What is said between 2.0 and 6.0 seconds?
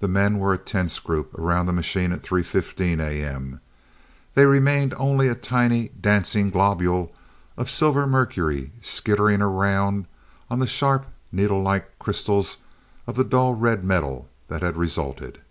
at three fifteen A.M. There remained only a tiny,